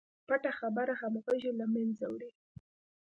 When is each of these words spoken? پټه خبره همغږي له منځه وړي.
پټه 0.27 0.51
خبره 0.59 0.93
همغږي 1.01 1.51
له 1.59 1.65
منځه 1.73 2.05
وړي. 2.13 2.29